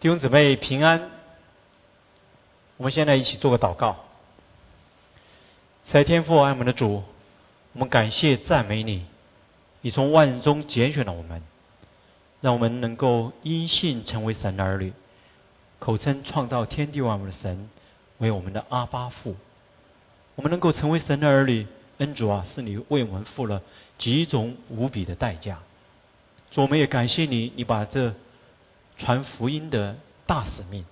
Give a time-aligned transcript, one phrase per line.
[0.00, 1.10] 弟兄姊妹平安。
[2.76, 3.96] 我们现在一起做个祷告。
[5.90, 7.02] 在天父爱我们的主，
[7.72, 9.04] 我们感谢赞美你，
[9.80, 11.42] 你从万人中拣选了我们，
[12.40, 14.92] 让我们能够因信成为神的儿女，
[15.80, 17.68] 口称创造天地万物的神
[18.18, 19.34] 为我们的阿巴父。
[20.36, 23.62] 我们能够成为神的儿女，恩主啊，是你为我们付了
[23.98, 25.58] 几种无比的代价。
[26.52, 28.14] 主，我们也感谢你，你把这。
[28.98, 29.96] 传福音的
[30.26, 30.84] 大使命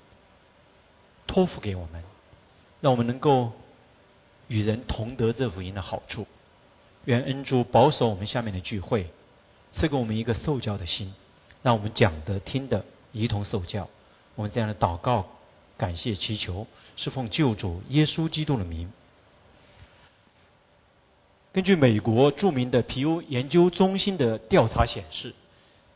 [1.26, 2.04] 托付给我们，
[2.80, 3.52] 让我们能够
[4.46, 6.26] 与人同得这福音的好处。
[7.04, 9.10] 愿恩主保守我们下面的聚会，
[9.74, 11.14] 赐给我们一个受教的心，
[11.62, 13.88] 让我们讲的听的一同受教。
[14.36, 15.26] 我们这样的祷告、
[15.76, 18.92] 感谢、祈求，是奉救主耶稣基督的名。
[21.52, 25.34] 根据美国著名的皮尤研究中心的调查显示。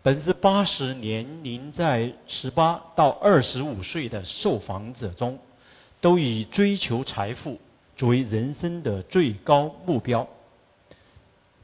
[0.03, 5.39] 百分之八十年龄在十八到二十五岁的受访者中，
[6.01, 7.61] 都以追求财富
[7.99, 10.27] 作为人生的最高目标。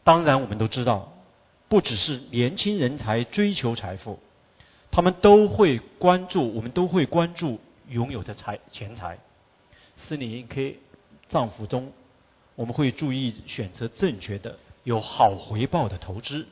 [0.04, 1.14] 当然，我们都知道，
[1.68, 4.18] 不只是年轻人才追求财富，
[4.90, 9.18] 他们都会关注，我们都会关注拥有的财钱财。
[9.96, 10.78] 四零一 K
[11.30, 11.90] 账户中，
[12.54, 16.46] 我们会注意选择正确的、有好回报的投资。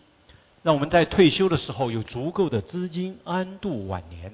[0.64, 4.32] 让我们在退休的时候有足够的资金安度晚年。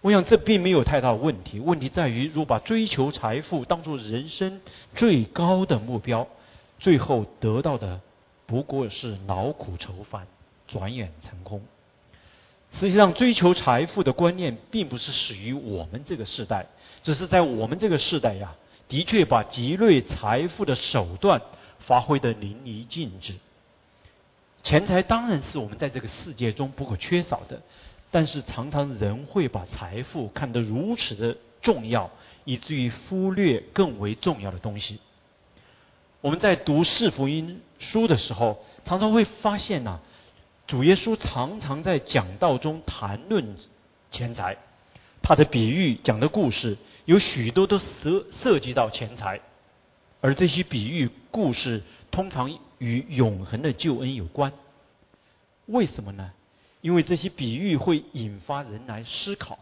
[0.00, 4.60] 我想这并没有太大问题，问题在于，如果把追求财富当作人生
[4.94, 6.28] 最高的目标，
[6.78, 8.00] 最后得到的
[8.46, 10.28] 不过是劳苦愁烦，
[10.68, 11.60] 转眼成空。
[12.78, 16.66] 实际上，追求财富的观念并不是始于我们这个时代，
[17.02, 18.54] 只是在我们这个时代呀，
[18.88, 21.42] 的确把积累财富的手段
[21.80, 23.34] 发挥得淋漓尽致。
[24.66, 27.62] 钱财当然是我们在这个世界中不可缺少的，
[28.10, 32.10] 但是常常人会把财富看得如此的重要，
[32.44, 34.98] 以至于忽略更为重要的东西。
[36.20, 40.00] 我们在读四福音书的时候，常常会发现呐，
[40.66, 43.54] 主耶稣常常在讲道中谈论
[44.10, 44.56] 钱财，
[45.22, 49.40] 他的比喻讲的故事有许多都涉涉及到钱财，
[50.20, 52.50] 而这些比喻故事通常。
[52.78, 54.52] 与永恒的救恩有关，
[55.66, 56.32] 为什么呢？
[56.80, 59.58] 因为这些比喻会引发人来思考，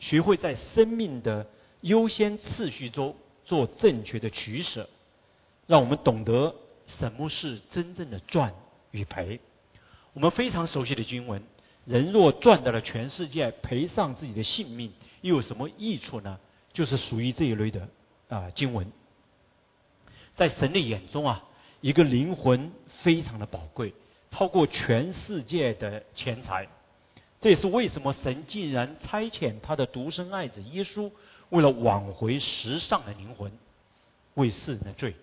[0.00, 1.46] 学会在生命的
[1.82, 3.14] 优先次序中
[3.44, 4.88] 做正确的取舍，
[5.66, 6.54] 让我们懂得
[6.98, 8.54] 什么是真正的赚
[8.90, 9.40] 与赔。
[10.14, 11.42] 我们非常熟悉的经文：
[11.84, 16.38] 人若赚到了全世界，赔上自己的性命，又有什么益处呢？
[16.72, 17.88] 就是属于这一类的
[18.28, 18.90] 啊经文，
[20.36, 21.44] 在神的眼中啊。
[21.82, 22.70] 一个灵魂
[23.02, 23.92] 非常的宝贵，
[24.32, 26.66] 超过全世界的钱财。
[27.40, 31.12] 这也是为什么神竟然差遣他的独生爱子耶稣，
[31.50, 33.52] 为了挽回时尚的灵魂，
[34.34, 35.14] 为世人的罪，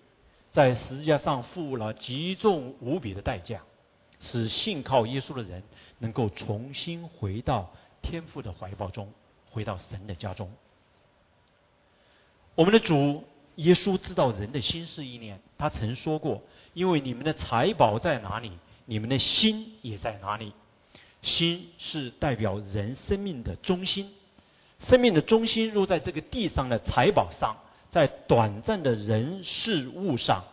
[0.52, 3.60] 在十字架上付了极重无比的代价，
[4.20, 5.62] 使信靠耶稣的人
[5.98, 9.12] 能够重新回到天父的怀抱中，
[9.50, 10.50] 回到神的家中。
[12.54, 13.24] 我们的主。
[13.56, 16.40] 耶稣知道人的心思意念，他曾说过
[16.72, 18.52] ：“因为你们的财宝在哪里，
[18.90, 20.52] 你们的心也在哪里。
[21.22, 24.10] 心是代表人生命的中心，
[24.88, 27.56] 生命的中心若在这个地上的财宝上，
[27.92, 30.44] 在短暂的人事物上，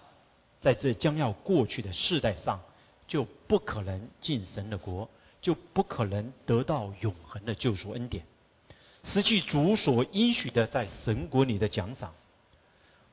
[0.61, 2.61] 在这将要过去的世代上，
[3.07, 5.09] 就不可能进神的国，
[5.41, 8.23] 就不可能得到永恒的救赎恩典，
[9.05, 12.13] 失去主所应许的在神国里的奖赏。”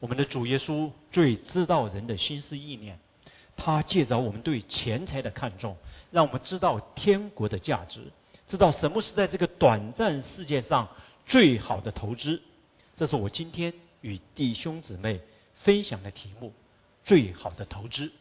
[0.00, 2.98] 我们的主耶稣最知道人的心思意念，
[3.56, 5.76] 他借着我们对钱财的看重，
[6.10, 8.12] 让我们知道天国的价值，
[8.48, 10.88] 知道什么是在这个短暂世界上
[11.26, 12.42] 最好的投资。
[12.96, 15.20] 这是我今天与弟兄姊妹
[15.62, 16.52] 分享的题目：
[17.04, 18.12] 最好的投资。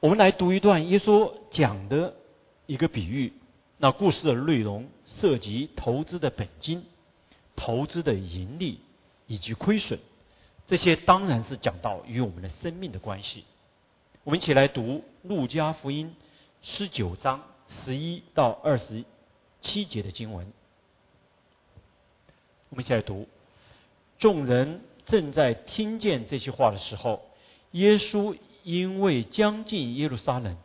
[0.00, 2.14] 我们来读一段耶稣讲的
[2.66, 3.32] 一个比喻，
[3.78, 4.88] 那故事的内容
[5.20, 6.84] 涉及投资的本金、
[7.56, 8.80] 投资的盈利。
[9.26, 10.00] 以及亏损，
[10.70, 13.42] 这些当然是讲到与我们的生命的关系。
[14.22, 14.82] 我们一起来读
[15.24, 16.14] 《路加福音》
[16.62, 17.42] 十九章
[17.84, 19.04] 十一到二十
[19.60, 20.46] 七节的经文。
[22.68, 23.26] 我们一起来读。
[24.20, 27.20] 众人正在听见这些话的时候，
[27.72, 30.56] 耶稣因为将近耶路撒冷，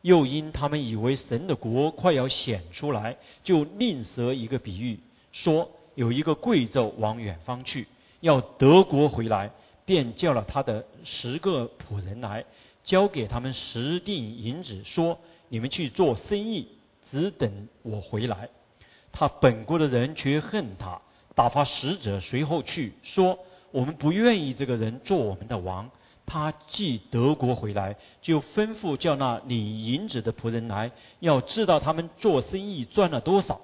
[0.00, 5.00] 又因他们以为神的国快要显出来，就另设一个比喻，
[5.32, 7.86] 说有一个贵胄往远方去。
[8.20, 9.50] 要德国回来，
[9.84, 12.44] 便叫了他的十个仆人来，
[12.84, 15.18] 交给他们十锭银子，说
[15.48, 16.68] ：“你们去做生意，
[17.10, 18.48] 只等我回来。
[19.12, 21.00] 他本国的人却恨他，
[21.34, 23.38] 打发使者随后去说：
[23.72, 25.90] 我们不愿意这个人做我们的王。
[26.26, 33.60] 他既德国回来，就吩咐叫那领银子的仆人来，要知道他们做生意赚了多少。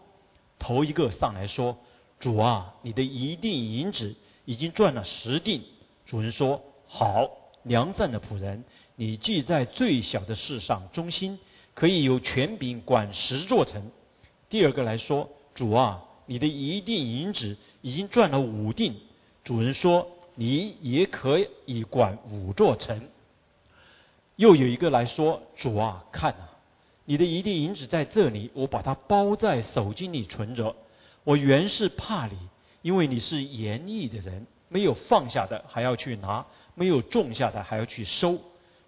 [0.59, 1.79] 头一个上来说
[2.19, 4.17] ：“主啊，你的一锭银子
[4.47, 5.61] 已经赚了十锭。”
[6.07, 7.31] 主人说：“好，
[7.65, 8.65] 良善的仆人，
[8.95, 11.39] 你既在最小的事上忠心，
[11.75, 13.91] 可以有权柄管十座城。”
[14.49, 18.95] 第二个来说：“主啊，你的一锭银子已经赚了五锭。”
[19.45, 20.09] 主人说。
[20.39, 23.09] 你也可以管五座城。
[24.37, 26.51] 又有一个来说：“主啊，看啊，
[27.07, 30.77] 你的一锭银子在这里，我把它包在手巾里存着。
[31.25, 32.37] 我原是怕你，
[32.87, 36.47] 因为你是严厉的人，没有放下的还要去拿，
[36.77, 38.39] 没有种下的还要去收。”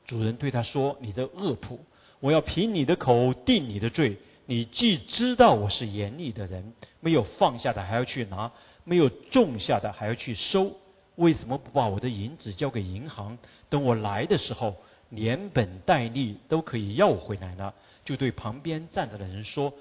[0.06, 1.80] 主人对他说：“你的恶仆，
[2.20, 4.16] 我要凭你的口定你的罪。
[4.46, 8.52] 你既知道我是严厉的人，没有放下的还要去拿，
[8.84, 10.70] 没有种下的还要去收。”
[11.16, 13.36] 为什么不把我的银子交给银行？
[13.68, 14.76] 等我来的时候，
[15.08, 17.74] 连本带利都可以要回来呢？
[18.04, 19.74] 就对旁边站着的人说：“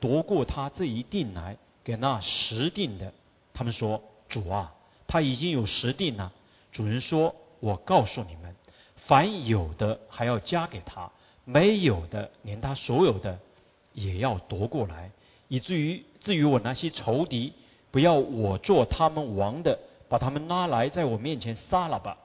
[0.00, 3.12] 夺过他这一锭来，给那十锭的。”
[3.60, 4.72] 他们说：“主啊，
[5.06, 6.32] 他已经有十锭了。”
[6.72, 8.56] 主人说：“我告诉你们，
[8.96, 11.12] 凡有的还要加给他，
[11.44, 13.38] 没有的连他所有的
[13.92, 15.10] 也要夺过来，
[15.48, 17.52] 以至于至于我那些仇敌，
[17.90, 19.78] 不要我做他们王的。”
[20.08, 22.16] 把他们拉来，在我面前杀了吧。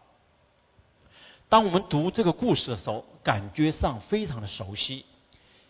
[1.50, 5.06] 当我们读这个故事的时候，感觉上非常的熟悉，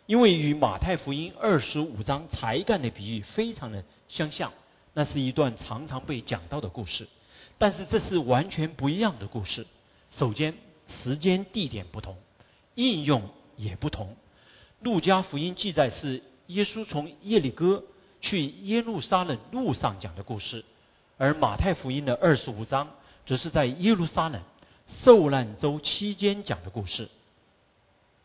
[0.05, 4.53] 因为与马太福音二十五章才干的比喻非常的相像。
[4.95, 7.07] 那是一段常常被讲到的故事，
[7.57, 9.67] 但是这是完全不一样的故事。
[10.17, 10.55] 首先，
[10.87, 12.15] 时间地点不同，
[12.75, 14.15] 应用也不同。
[14.79, 17.83] 路加福音记载是耶稣从耶利哥
[18.21, 20.63] 去耶路撒冷路上讲的故事。
[21.17, 22.89] 而马太福音的二十五章，
[23.25, 24.41] 则是在耶路撒冷
[25.03, 27.09] 受难周期间讲的故事。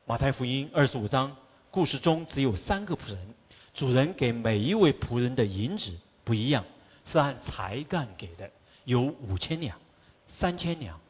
[0.06, 1.36] 马太福音二十五章
[1.72, 3.34] 故事中只有三个仆人，
[3.74, 5.92] 主人给每一位仆人的银子
[6.30, 6.64] 不一样，
[7.10, 8.52] 是按才干给的，
[8.84, 9.80] 有五千两、
[10.38, 11.00] 三千两、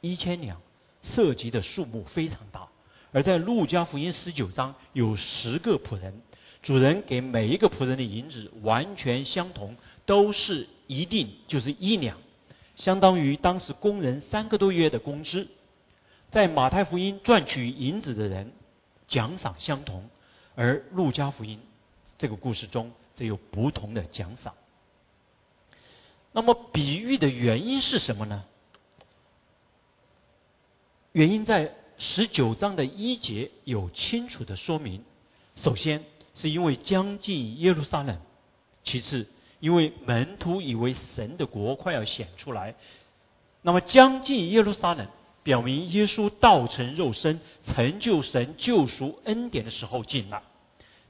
[0.00, 0.62] 一千两，
[1.02, 2.66] 涉及的数目非常大。
[3.12, 6.22] 而在路加福音十九章有十个仆人，
[6.62, 9.76] 主人给每一个仆人的银子完全相同，
[10.06, 10.66] 都是。
[10.86, 12.16] 一定就是一两，
[12.76, 15.48] 相当于当时工人三个多月的工资。
[16.30, 18.52] 在马太福音赚取银子的人
[19.06, 20.08] 奖赏相同，
[20.54, 21.60] 而路加福音
[22.16, 24.54] 这个故事中则有不同的奖赏。
[26.32, 28.44] 那么比喻的原因是什么呢？
[31.12, 35.04] 原因在十九章的一节有清楚的说明。
[35.56, 38.18] 首先是因为将近耶路撒冷，
[38.84, 39.26] 其次。
[39.60, 42.74] 因为门徒以为神的国快要显出来，
[43.60, 45.06] 那么将近耶路撒冷，
[45.44, 50.42] 表明耶稣道成肉身，成就神救赎恩典的时候近了。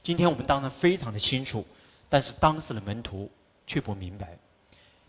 [0.03, 1.65] 今天我们当然非常的清楚，
[2.09, 3.31] 但是当时的门徒
[3.65, 4.37] 却不明白，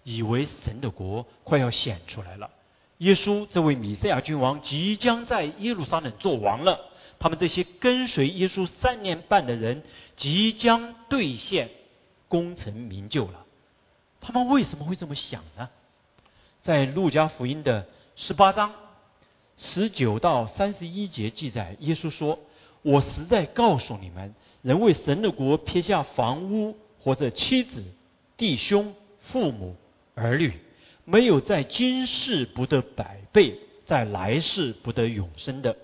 [0.04, 2.50] 以为神的国快要显出来了，
[2.98, 6.78] 耶稣这位米赛亚君王即将在耶路撒冷做王了，
[7.18, 9.82] 他们这些跟随耶稣三年半的人
[10.16, 11.70] 即将兑现。
[12.26, 13.44] 功成名就了，
[14.20, 15.68] 他们为什么会这么想呢？
[16.62, 18.72] 在路加福音的十八章
[19.56, 22.40] 十九到三十一节记载，耶稣说
[22.82, 27.84] ：“我实在告诉你们，人为神的国撇下房屋或者妻子、
[28.36, 29.76] 弟兄、父母、
[30.14, 30.52] 儿女，
[31.04, 35.76] 没有在今世不得百倍，在来世不得永生的。”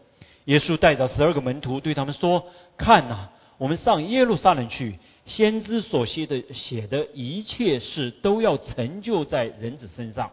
[0.47, 2.47] 耶稣带着十二个门徒对他们说
[2.77, 10.33] ：“看呐，我们上耶路撒冷去。”先知所写的写的一切事都要成就在人子身上，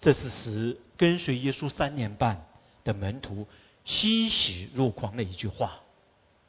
[0.00, 2.46] 这是使跟随耶稣三年半
[2.84, 3.48] 的门徒
[3.84, 5.80] 欣喜若狂的一句话。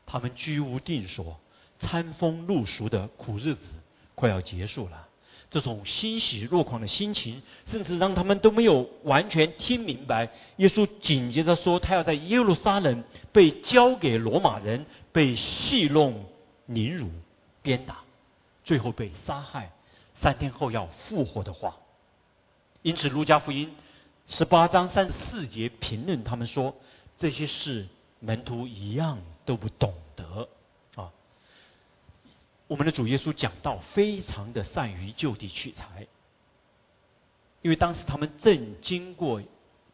[0.05, 1.39] 他们居无定所、
[1.79, 3.61] 餐风露宿的苦日子
[4.13, 5.07] 快要结束了。
[5.49, 7.41] 这种欣喜若狂的心情，
[7.71, 10.29] 甚至让他们都没有完全听明白。
[10.57, 16.25] 耶稣紧接着说，他要在耶路撒冷被交给罗马人，被戏弄。
[16.71, 17.09] 凌辱、
[17.63, 18.01] 鞭打，
[18.63, 19.71] 最后被杀害，
[20.21, 21.77] 三天后要复活的话，
[22.83, 23.71] 因此《路加福音》
[24.37, 26.75] 十八章三十四节评论他们说：
[27.17, 27.87] 这些事
[28.19, 29.95] 门徒一样都不懂。
[32.69, 36.05] 我们的主耶稣讲道非常的善于就地取材，
[37.63, 39.41] 因为当时他们正经过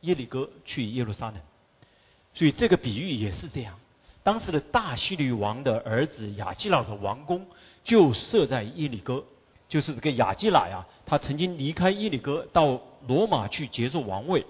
[0.01, 1.39] 耶利哥去耶路撒冷，
[2.34, 3.79] 所以这个比喻也是这样。
[4.24, 7.48] 当时的大希律王的儿子亚基老的王宫
[7.86, 9.24] 就设在耶利哥，
[9.70, 14.46] 就是这个亚基拉呀，他曾经离开耶利哥到罗马去接受王位，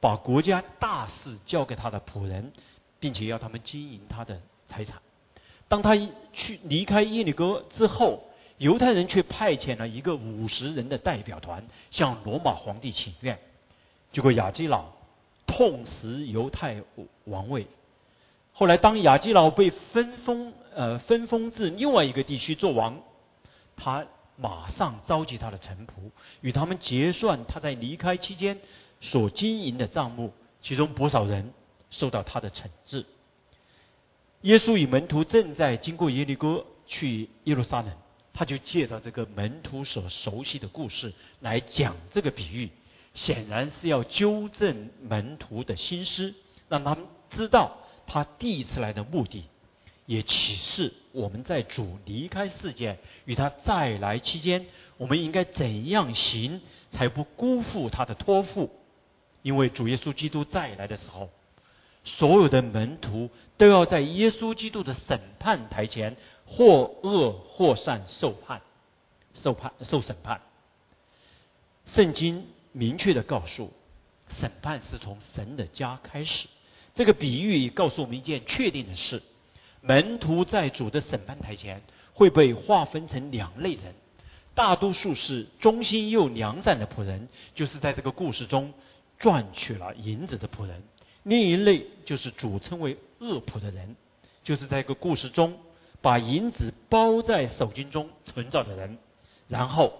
[0.00, 2.52] 把国家大事交给他的仆人，
[2.98, 5.00] 并且要他们经营他的财产。
[5.72, 5.96] 当他
[6.34, 8.22] 去离开耶利哥之后，
[8.58, 13.38] 犹太人却派遣了一个五十人的代表团向罗马皇帝请愿，
[14.12, 14.92] 结果亚基老
[15.46, 16.82] 痛失犹太
[17.24, 17.66] 王位。
[18.52, 23.00] 后来，当亚基老被分封呃分封至另外一个地区做王，
[23.74, 24.04] 他
[24.36, 26.10] 马上召集他的臣仆，
[26.42, 28.58] 与他们结算他在离开期间
[29.00, 31.50] 所经营的账目，其中不少人
[31.88, 33.06] 受到他的惩治。
[34.42, 37.92] 耶稣与门徒正在经过耶利哥去耶路撒冷，
[38.32, 42.70] 他就借着这个门徒所熟悉的故事来讲这个比喻，
[43.14, 46.34] 显然是要纠正门徒的心思，
[46.68, 49.44] 让他们知道他第一次来的目的，
[50.06, 58.70] 也启示我们在主离开世界与他再来期间，我们应该怎样行，才不辜负他的托付，
[59.42, 61.30] 因为主耶稣基督再来的时候。
[62.04, 66.16] 所有的门徒都要在耶稣基督的审判台前，
[66.46, 68.62] 或恶或善受判、
[69.42, 70.40] 受判、受审判。
[71.94, 73.72] 圣经明确的告诉，
[74.40, 76.48] 审判是从神的家开始。
[76.94, 79.22] 这个比喻告诉我们一件确定的事：
[79.80, 81.82] 门徒在主的审判台前
[82.14, 83.94] 会被划分成两类人，
[84.54, 88.74] 大多数是忠心又良善的仆人，就是在这个故事中
[89.18, 90.82] 赚取了银子的仆人。
[91.24, 93.96] 另一类就是主称为恶仆的人，
[94.42, 95.58] 就是在一个故事中
[96.00, 98.98] 把银子包在手巾中存着的人，
[99.48, 99.92] 然后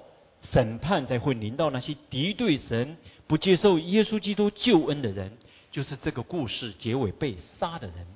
[0.52, 2.96] 审判才会临到那些敌对神、
[3.28, 5.38] 不接受耶稣基督救恩的人，
[5.70, 8.06] 就是这个故事结尾被杀的人。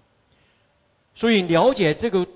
[1.15, 2.27] 所以了解这个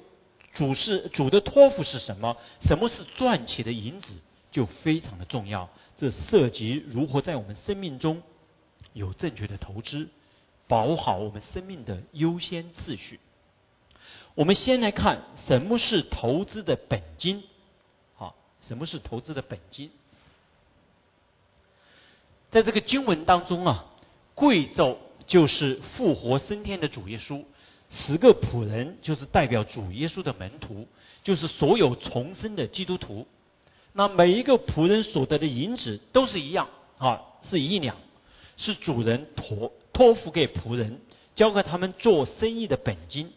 [0.55, 4.13] 主是主的托付是什么，什么是赚取的银子，
[4.53, 5.69] 就非常的重要。
[5.99, 8.23] 这涉及如何在我们生命中
[8.93, 10.09] 有正确的投资。
[10.71, 13.19] 保好我们生命的优先次序。
[14.37, 17.43] 我们先来看什么是投资的本金。
[18.15, 18.37] 好，
[18.69, 19.91] 什么是投资的本金？
[22.53, 23.87] 在这个经文当中啊，
[24.37, 24.97] 贵胄
[25.27, 27.45] 就是复活升天的主耶稣，
[27.91, 30.87] 十个仆人就是代表主耶稣的门徒，
[31.25, 33.27] 就是所有重生的基督徒。
[33.93, 37.97] 那每一个仆人所得的银子都是一样啊，是一两，
[38.57, 39.73] 是主人托。
[39.93, 41.01] 托付给仆人，
[41.35, 43.33] 交给他们做生意的本金，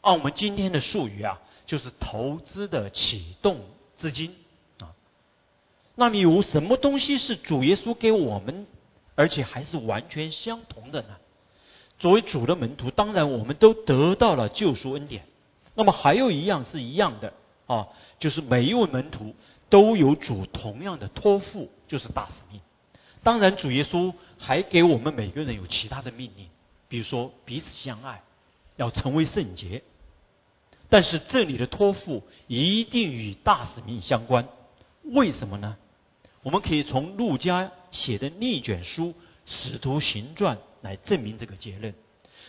[0.00, 3.60] 按我们今天的术语啊，就是投资的启动
[3.98, 4.34] 资金
[4.78, 4.94] 啊。
[5.94, 8.66] 那么有什么东西是主耶稣给我们，
[9.14, 11.16] 而且还是完全相同的呢？
[11.98, 15.24] 作为主的门徒，当然我们都得到了救赎恩典。
[15.74, 17.32] 那么还有一样是一样的
[17.66, 19.34] 啊，就是每一位门徒
[19.70, 22.60] 都有主同样的托付，就是大使命。
[23.24, 26.48] 当然，主耶稣还给我们每个人有其他的命令，
[26.88, 28.22] 比如说彼此相爱，
[28.76, 29.82] 要成为圣洁。
[30.90, 34.46] 但是这里的托付一定与大使命相关，
[35.02, 35.76] 为什么呢？
[36.42, 39.06] 我们可以从路加写的另一卷书
[39.46, 41.94] 《使徒行传》来证明这个结论。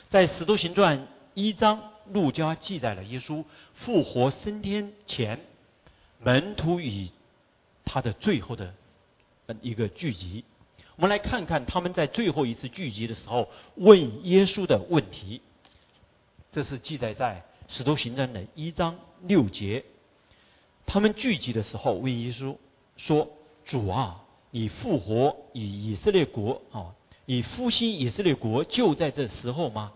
[0.10, 1.00] 在《使徒行传》
[1.34, 5.40] 一章，路加记载了耶稣复活升天前，
[6.20, 7.08] 门徒与
[7.86, 8.74] 他的最后的
[9.62, 10.44] 一个聚集。
[10.96, 15.42] 我们来看看他们在最后一次聚集的时候问耶稣的问题。
[16.52, 17.44] 这是记载在
[17.76, 19.84] 《使徒行传》的一章六节。
[20.86, 22.56] 他们聚集的时候问耶稣
[22.96, 23.28] 说
[23.66, 29.92] ：“主啊，你复活以以色列国啊，你复兴以色列国就在这时候吗？”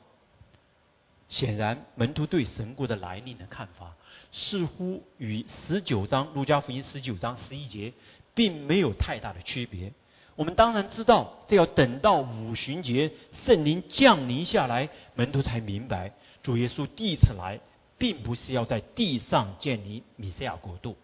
[1.29, 3.95] 显然，门徒对神国的来临的看法
[4.31, 7.93] 似乎与十九章路加福音十九章十一节
[8.33, 9.93] 并没有太大的区别。
[10.39, 13.11] 我们当然知道，这要等到五旬节
[13.45, 17.59] 圣灵降临下来，门徒才明白，主耶稣第一次来，
[17.97, 20.95] 并不是要在地上建立米赛亚国度。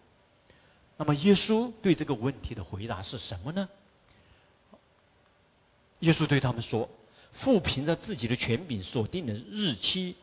[0.96, 3.68] 那么，耶稣对这个问题的回答是什么呢？
[5.98, 6.88] 耶稣对他们说
[7.44, 10.16] ：“父凭着自己的权柄所定的日期、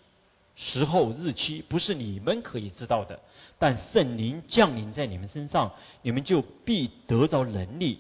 [0.55, 3.20] 时候、日期，不是你们可以知道的。
[3.60, 8.00] 但圣灵降临在你们身上，你们就必得到能力。”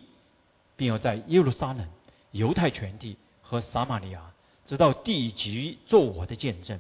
[0.75, 1.87] 并要在耶路撒冷、
[2.31, 4.31] 犹太全地和撒玛利亚，
[4.67, 6.79] 直到地极做我的见证。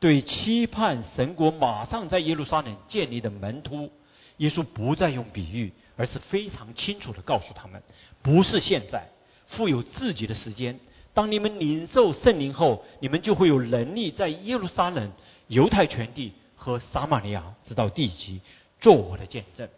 [0.00, 3.90] 对期盼神国马上在耶路撒冷建立的门徒，
[4.38, 7.82] 耶稣不再用比喻，而是非常清楚的告诉他们：
[8.20, 9.08] 不是现在，
[9.46, 10.80] 富有自己的时间。
[11.14, 15.12] 当你们领受圣灵后，你们就会有能力在耶路撒冷、
[15.46, 18.40] 犹太全地和撒玛利亚，直到地极，
[18.80, 19.68] 做我的见证。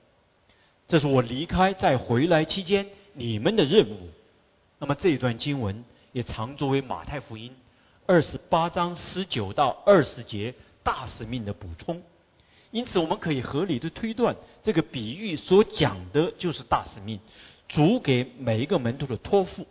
[0.86, 4.10] 这是我离开再回来期间你们的任务。
[4.78, 7.56] 那么这一段经文也常作为马太福音
[8.06, 12.02] 二十八章十九到二十节大使命的补充。
[12.70, 17.20] 因此，我们可以合理的推断，这个比喻所讲的就是大使命，
[17.68, 19.66] 主给每一个门徒的托付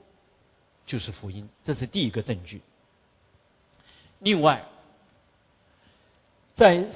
[0.85, 2.61] 就是福音，这是第一个证据。
[4.19, 4.63] 另外，
[6.55, 6.87] 在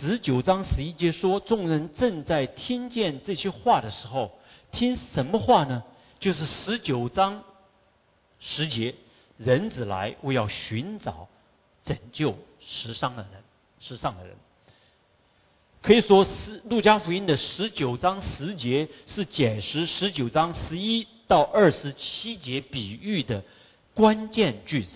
[0.00, 4.38] 十九章十一节说，众人正在听见这些话的时候，
[4.72, 5.84] 听什么话呢？
[6.20, 7.44] 就是十九章
[8.40, 8.94] 十节，
[9.36, 11.28] 人子来，我要寻找
[11.84, 13.42] 拯救世上的人，
[13.80, 14.36] 世上的人。
[15.80, 23.44] 可以说，十路加福音的十九章十节是解释十九章十一到二十七节比喻的
[23.94, 24.90] 关键句子。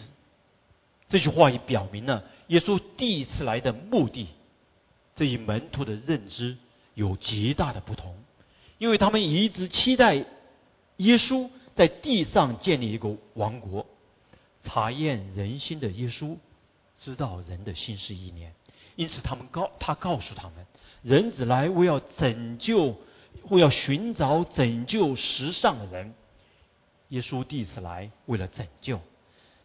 [1.08, 4.28] 这句话也表明了耶稣第一次来的目的。
[5.14, 6.56] 这一门徒的认知
[6.94, 8.16] 有极大的不同，
[8.82, 10.16] 因为他们一直期待
[10.96, 13.86] 耶稣在地上建立一个王国。
[14.64, 16.36] 查验人心的耶稣
[16.98, 18.52] 知道人的心思意念，
[18.96, 20.66] 因此他们告他告诉他们。
[21.02, 22.96] 人子来，为要拯救，
[23.50, 26.12] 为要寻找拯救时尚的人。
[27.10, 28.98] 耶稣第一次来，为了拯救，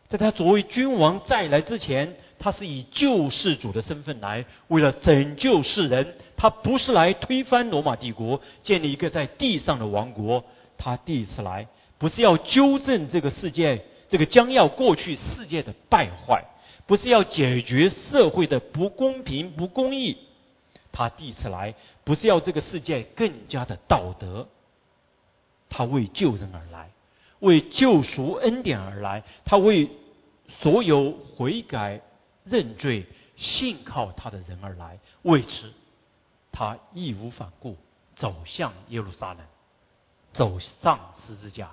[0.10, 6.16] 在他作为君王再来之前，他是以救世主的身份来，为了拯救世人。
[6.38, 10.44] 他不是来推翻罗马帝国，建立一个在地上的王国。
[10.78, 16.46] 他第一次来，不是要纠正这个世界这个将要过去世界的败坏，
[16.86, 20.18] 不是要解决社会的不公平不公义。
[20.92, 21.74] 他第一次来，
[22.04, 24.48] 不是要这个世界更加的道德，
[25.70, 26.92] 他为救人而来，
[27.40, 29.90] 为救赎恩典而来，他为
[30.48, 32.02] 所有悔改
[32.44, 35.00] 认罪、信靠他的人而来。
[35.24, 35.72] 为此，
[36.52, 37.78] 他义无反顾
[38.16, 39.46] 走向耶路撒冷，
[40.34, 41.72] 走上十字架。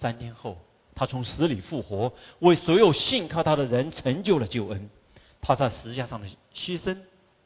[0.00, 0.58] 三天后，
[0.94, 4.90] 他从死里复活，为所有信靠他的人成就了救恩。
[5.40, 6.96] 他在十字架上的牺牲。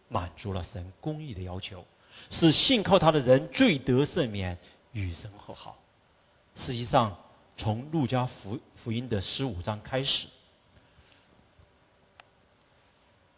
[0.09, 1.85] 满足了神公义的要求，
[2.31, 4.57] 使信靠他的人罪得赦免，
[4.93, 5.77] 与神和好。
[6.65, 7.19] 实际上，
[7.57, 10.27] 从路加福福音的十五章开始，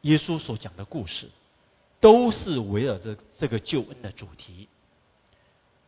[0.02, 1.28] 耶稣所讲的故事，
[2.00, 4.68] 都是围绕着这个救恩的主题。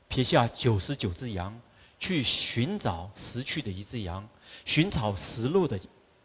[0.08, 1.60] 撇下九十九只羊，
[2.00, 4.28] 去寻找失去的一只羊，
[4.64, 5.78] 寻找失落的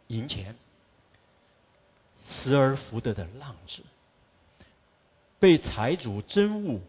[0.08, 0.58] 银钱，
[2.28, 3.84] 失而复得的浪子。
[5.38, 6.82] 被财主憎恶，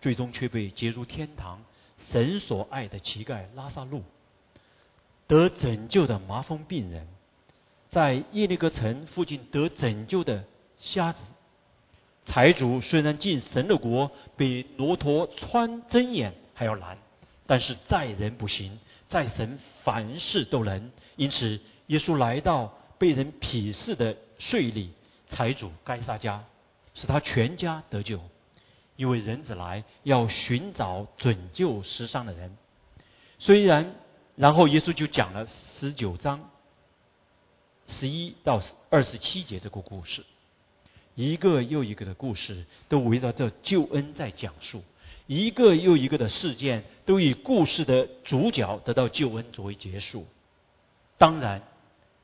[0.00, 1.62] 最终却被接入天堂。
[2.12, 4.02] 神所爱的乞丐拉萨路，
[5.26, 7.06] 得拯救的麻风病人，
[7.90, 10.44] 在耶利哥城附近得拯救的
[10.78, 11.18] 瞎子。
[12.26, 16.98] 财主虽然进神的国比骆驼穿针眼还要难，
[17.46, 20.90] 但是在人不行，在神凡事都能。
[21.16, 24.88] 因此，耶稣来到被人鄙视的税吏
[25.28, 26.44] 财主该撒家。
[26.92, 28.20] 使他全家得救，
[29.00, 32.58] 因为人子来要寻找拯救世上的人。
[33.38, 33.94] 虽然，
[34.36, 35.48] 然后耶稣就讲了
[35.80, 36.50] 十九章
[37.88, 40.22] 十一到二十七节这个故事，
[41.14, 44.82] 一个又一个的故事都围绕着救恩在讲述，
[45.26, 50.26] 一个又一个的事件都以故事的主角得到救恩作为结束。
[51.16, 51.62] 当然，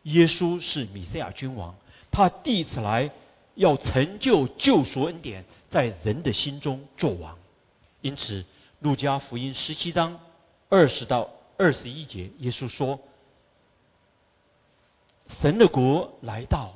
[0.03, 1.75] 耶稣是米赛亚君王，
[2.11, 3.11] 他第一次来。
[3.57, 7.37] 要成就救赎恩典，在人的心中作王。
[8.01, 8.45] 因此，
[8.79, 10.21] 路加福音十七章
[10.69, 13.01] 二十到二十一节，耶稣说
[15.43, 16.75] ：“神的国来到，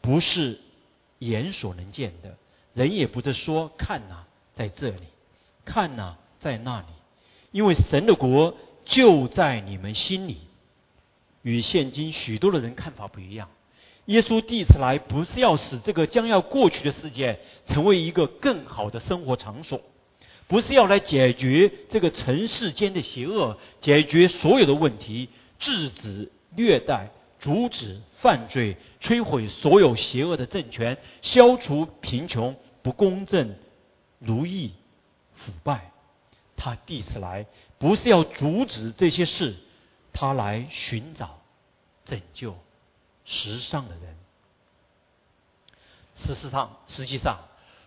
[0.00, 0.58] 不是
[1.18, 2.38] 眼所能见的，
[2.72, 5.02] 人也不是说看哪，在这里，
[5.64, 6.86] 看哪，在那里，
[7.50, 10.38] 因为神的国就在你们心里。”
[11.42, 13.48] 与现今许多的人看法不一样。
[14.06, 19.80] 耶稣第一次来，不是要使这个将要过去的世界成为一个更好的生活场所，
[20.48, 25.28] 不是要来解决这个尘世间的邪恶，解决所有的问题，
[25.60, 33.54] 制止虐待，阻止犯罪，摧毁所有邪恶的政权，消除贫穷、不公正、
[34.18, 34.72] 奴役、
[35.34, 35.92] 腐败。
[36.56, 37.46] 他第一次来，
[37.78, 39.54] 不是要阻止这些事，
[40.12, 41.38] 他来寻找
[42.04, 42.56] 拯救。
[43.24, 44.16] 时尚的人，
[46.26, 47.38] 事实上，实际上，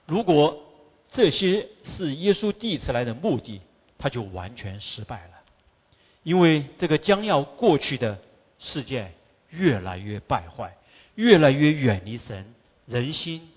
[0.06, 0.62] 如果
[1.14, 1.68] 这些
[1.98, 3.62] 是耶稣第一次来的目的，
[3.98, 5.32] 他就完全失败了。
[6.24, 8.20] 因为这个将要过去的
[8.60, 9.14] 世界
[9.50, 10.76] 越来越败坏，
[11.16, 12.54] 越来越远离神，
[12.86, 13.50] 人心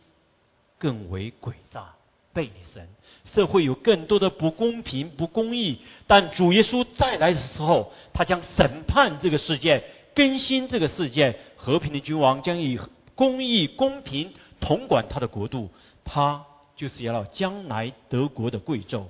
[0.79, 1.95] 更为诡诈，
[2.33, 2.89] 背离神，
[3.35, 5.81] 社会有更多的不公平、不公义。
[6.07, 9.83] 但主耶稣再来的时候，他将审判这个世界，
[10.15, 11.39] 更新这个世界。
[11.59, 12.81] 和平的君王将以
[13.15, 15.69] 公义、公平统管他的国度。
[16.05, 19.05] 他就是要将来德国的贵胄。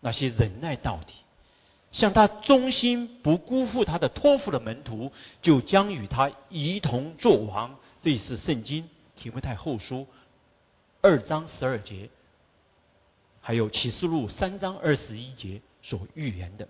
[0.00, 1.14] 那些忍耐到底。
[1.92, 5.10] 向他忠心不辜负他的托付的门徒，
[5.42, 7.76] 就将与他一同作王。
[8.00, 10.06] 这是圣经提摩太后书
[11.00, 12.08] 二章十二节，
[13.40, 16.68] 还有启示录三章二十一节所预言的。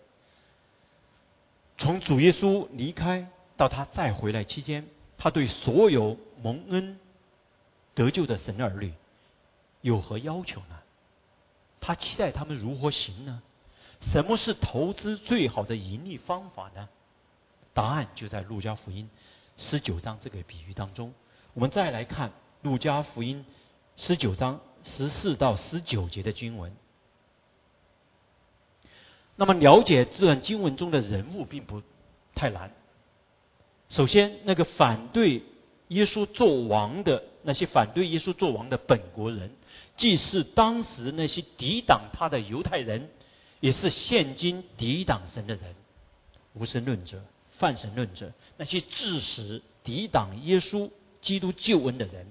[1.77, 3.29] 从主耶稣离开
[3.61, 4.87] 到他再回来期间，
[5.19, 6.99] 他对所有蒙恩
[7.95, 8.95] 得救的神儿女
[9.83, 10.79] 有何要求呢？
[11.79, 13.43] 他期待他们如何行呢？
[14.13, 16.89] 什么是投资最好的盈利方法呢？
[17.75, 19.11] 答案就在路加福音
[19.59, 21.13] 十九章这个比喻当中。
[21.53, 23.45] 我们再来看路加福音
[23.99, 26.75] 十九章十四到十九节的经文。
[29.37, 31.83] 那么，了解这段经文中的人物并不
[32.35, 32.73] 太难。
[33.91, 35.43] 首先，那个反对
[35.89, 39.51] 耶稣做王的那些反对耶稣做王的本国人，
[39.97, 43.11] 既是当时那些抵挡他的犹太人。
[43.63, 45.75] 也是现今抵挡神的人，
[46.55, 47.23] 无神论者、
[47.59, 50.89] 泛神论者，那些致使抵挡耶稣
[51.21, 52.27] 基督救恩的人，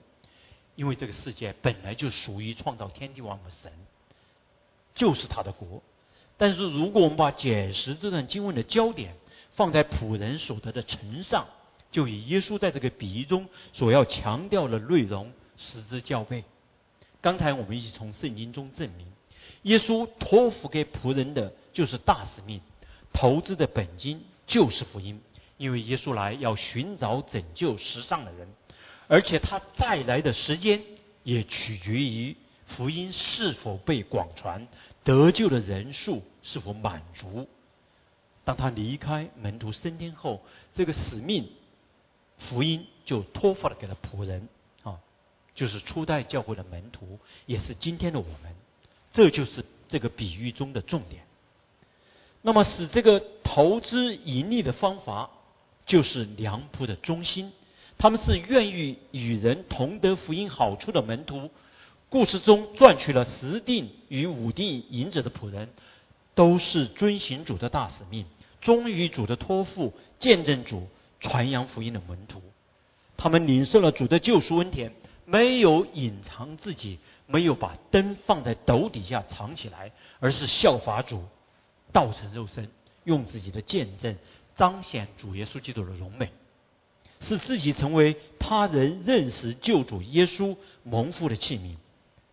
[0.76, 3.72] 因为这个世界本来就属于创造天地万物的神，
[4.96, 5.84] 就是他的国。
[6.36, 9.14] 但是如果我们把解释这段经文的焦点
[9.60, 11.46] 放在仆人所得的城上，
[11.92, 16.46] 就以耶稣在这个比喻中所要强调的内容失之交臂。
[17.20, 19.06] 刚才我们一起从圣经中证明。
[19.64, 22.62] 耶稣托付给仆人的就是大使命，
[23.12, 25.22] 投资的本金就是福音。
[25.58, 28.48] 因为耶稣来要寻找拯救世上的人，
[29.10, 30.82] 而且他再来的时间
[31.24, 32.34] 也取决于
[32.66, 34.66] 福音是否被广传，
[35.04, 37.50] 得救的人数是否满足。
[38.50, 40.42] 当他离开门徒升天后，
[40.74, 41.48] 这个使命
[42.40, 44.50] 福音就托付了给了仆人
[44.82, 44.98] 啊，
[45.54, 48.56] 就是初代教会的门徒，也是今天的我们。
[49.14, 51.22] 这就是这个比喻中的重点。
[52.42, 55.30] 那么，使这个投资盈利的方法，
[55.86, 57.52] 就是良仆的中心。
[58.00, 61.52] 他们是愿意与人同得福音好处的门徒。
[62.10, 65.70] 故事中赚取了十锭与五锭银子的仆人，
[66.40, 68.26] 都是遵行主的大使命，
[68.62, 70.88] 忠于主的托付，见证主
[71.20, 72.42] 传扬福音的门徒。
[73.18, 74.94] 他们领受了主的救赎恩典，
[75.26, 77.00] 没有隐藏自己。
[77.28, 81.26] 没有把灯放在斗底下藏起来，而是效法主，
[81.92, 82.72] 道成肉身，
[83.04, 84.16] 用自己的见证
[84.56, 86.32] 彰显主耶稣基督的荣美，
[87.20, 91.76] 使自己成为他人认识救主耶稣蒙福的器皿。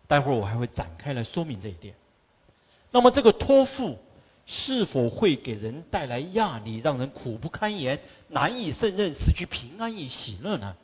[0.06, 1.94] 待会儿我还会展开来说明这一点。
[2.96, 3.98] 那么这个托付
[4.46, 10.78] 是否会给人带来压力，让人苦不堪言、难以胜任、失去平安与喜乐呢？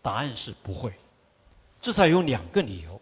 [0.00, 0.94] 答案是不会，
[1.82, 2.98] 至少有两个理由。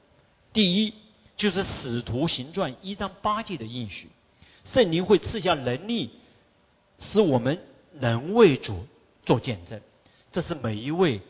[0.53, 0.93] 第一，
[1.37, 4.09] 就是《使徒行传》一章八节的应许，
[4.75, 6.11] 圣灵会赐下能力，
[6.99, 7.61] 使我们
[7.93, 8.89] 能为主
[9.25, 9.81] 做见证。
[10.33, 11.21] 这是每一位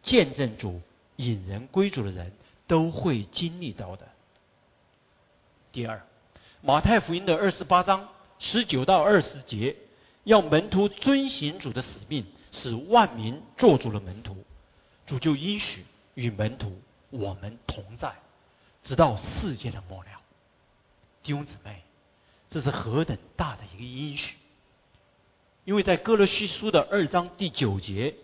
[0.00, 0.80] 见证主、
[1.16, 2.32] 引人归主的人
[2.66, 4.08] 都会经历到的。
[5.72, 5.98] 第二，
[6.66, 9.76] 《马太福音》的二十八章十九到二十节，
[10.22, 14.42] 要门徒遵行主的使命，使万民做主的门徒。
[15.06, 18.14] 主就应许与门徒我们同在。
[18.82, 20.10] 直到世界的末了，
[21.22, 21.82] 弟兄姊妹，
[22.50, 24.34] 这是何等大的一个应许！
[25.66, 28.14] 因为在哥罗西书的二章第九节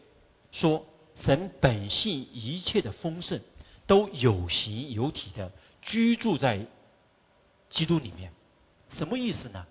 [0.51, 0.87] 说
[1.27, 3.43] ：“神本性一切的丰盛，
[3.87, 6.67] 都有形有体的居住在
[7.71, 8.33] 基督里面。”
[8.99, 9.67] 什么意思呢？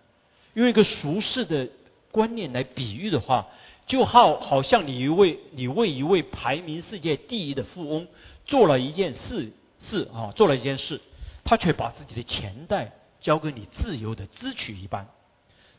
[0.56, 1.70] 用一个俗世的
[2.12, 3.48] 观念来比喻的话，
[3.86, 8.08] 就好好像你一位你为一位排名世界第一的富翁
[8.46, 9.52] 做了一件事。
[9.90, 11.00] 事啊，做了一件事，
[11.46, 15.08] 他却把自己的钱袋交给你自由的支取一般。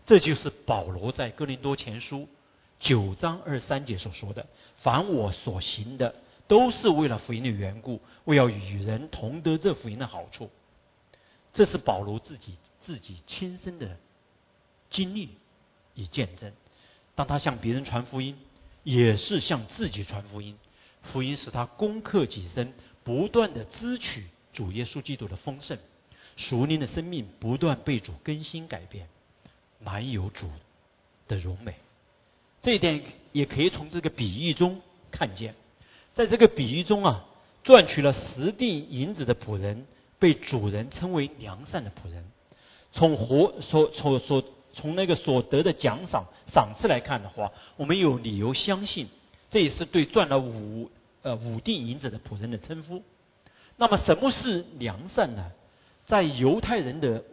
[0.06, 2.26] 这就是保罗在哥林多前书
[2.78, 4.46] 九章二三节所说的
[4.80, 6.14] ：“凡我所行的，
[6.48, 10.50] 都是为了福音的缘故，为要与人同得这福音的好处。”
[11.54, 13.96] 这是保罗自己自己亲身的
[14.90, 15.30] 经历
[15.94, 16.52] 与见证。
[17.14, 18.36] 当他向别人传福音，
[18.84, 20.56] 也是向自己传福音。
[21.12, 22.72] 福音使他攻克己身。
[23.02, 25.78] 不断的支取主耶稣基督的丰盛，
[26.36, 29.08] 属灵的生命不断被主更新改变，
[29.78, 30.50] 满有主
[31.26, 31.74] 的荣美。
[32.62, 35.54] 这一点也可以从这个比喻中看见。
[36.14, 37.24] 在这个比喻中啊，
[37.64, 39.86] 赚取了十锭银子的仆人
[40.20, 42.24] 被主人称为良善的仆人。
[42.92, 49.08] 从活所所所从那个所得的奖赏赏赐来看的话，我们有理由相信，
[49.50, 50.90] 这也是对赚了五
[51.22, 53.02] 呃五锭银子的仆人的称呼。
[53.76, 55.50] 那么什么是良善呢？
[56.06, 57.24] 在犹太人的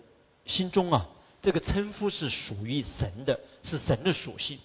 [0.46, 1.10] 心中啊，
[1.42, 4.60] 这个称呼是属于神的，是神的属性。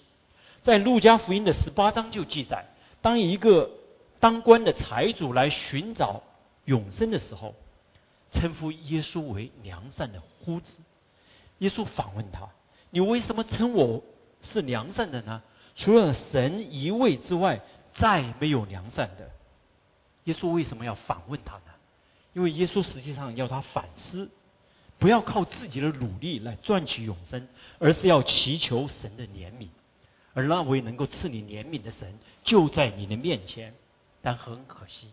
[0.63, 2.65] 在路加福音的十八章就记载，
[3.01, 3.69] 当一个
[4.19, 6.23] 当官的财主来寻找
[6.65, 7.55] 永生的时候，
[8.33, 10.65] 称呼耶稣为良善的夫子。
[11.59, 12.49] 耶稣反问他
[12.91, 14.03] ：“你为什么称我
[14.41, 15.41] 是良善的呢？
[15.75, 17.61] 除了神一位之外，
[17.93, 19.31] 再没有良善的。”
[20.25, 21.73] 耶稣为什么要反问他呢？
[22.33, 24.29] 因为耶稣实际上要他反思，
[24.99, 27.47] 不要靠自己的努力来赚取永生，
[27.79, 29.69] 而是要祈求神的怜悯。
[30.33, 33.75] 而那位能够赐你怜悯的神就在你的面前，
[34.21, 35.11] 但很可惜，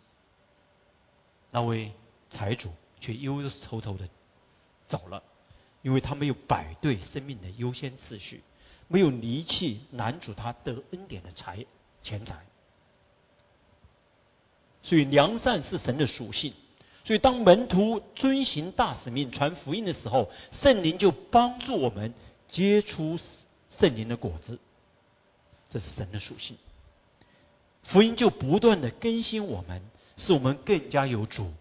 [1.51, 1.93] 那位
[2.31, 4.09] 财主却忧忧愁愁的
[4.89, 5.23] 走了，
[5.83, 8.43] 因为他没有摆对生命的优先次序，
[8.89, 11.65] 没有离弃男主他得恩典的财
[12.03, 12.45] 钱财。
[14.83, 16.55] 所以良善是神的属性，
[17.05, 20.31] 所以当门徒遵行大使命传福音的时候，
[20.63, 22.15] 圣灵就帮助我们
[22.49, 23.19] 结出
[23.79, 24.59] 圣灵的果子。
[25.73, 26.57] 这是神的属性，
[27.85, 29.83] 福音就不断的更新我们，
[30.17, 31.53] 使我们更加有主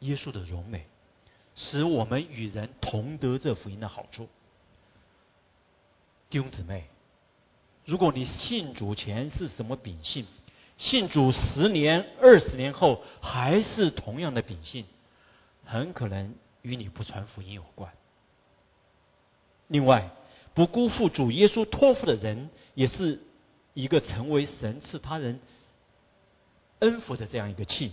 [0.00, 0.86] 耶稣的荣美，
[1.54, 4.28] 使我们与人同得这福音的好处。
[6.30, 6.84] 弟兄姊妹，
[7.84, 10.26] 如果你信主前是什么秉性，
[10.78, 14.84] 信主十年、二十年后还是同样的秉性，
[15.64, 17.92] 很可能与你不传福音有关。
[19.68, 20.10] 另外，
[20.54, 23.20] 不辜负主耶稣托付的人，也是。
[23.76, 25.38] 一个成为神赐他人
[26.78, 27.92] 恩福的这样一个器皿。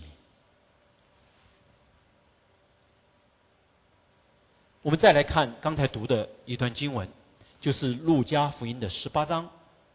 [4.84, 7.08] 我们再来看刚才读的一段经文，
[7.58, 9.48] 就是路加福音的十八章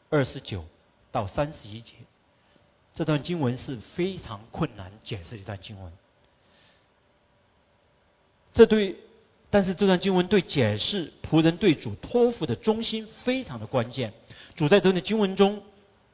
[0.10, 0.66] 二十九
[1.12, 1.94] 到三十一节。
[2.96, 5.94] 这段经文是非常困难解释一段经文。
[8.56, 8.96] 这对，
[9.52, 14.12] 但是这段经文对解释仆人对主托付的忠心非常的关键。
[14.56, 15.62] 主在这段经文中。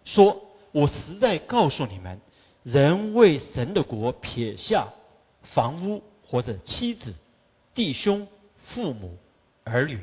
[0.04, 2.22] 说：“我实在告诉你们，
[2.62, 4.90] 人为神的国撇下
[5.42, 7.16] 房屋或者妻子、
[7.74, 8.28] 弟兄、
[8.68, 9.18] 父母、
[9.64, 10.00] 儿女，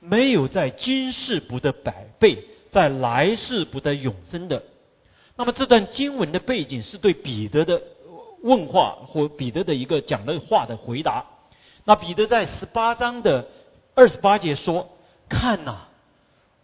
[0.00, 4.62] 没有在今世不得百倍，在来世不得永生的。
[5.36, 7.82] 那么这段经文的背景是对彼得的
[8.42, 11.26] 问话或彼得的一个讲的话的回答。
[11.84, 13.48] 那彼得在十八章的
[13.94, 14.90] 二十八节说
[15.28, 15.86] ：‘看呐。’”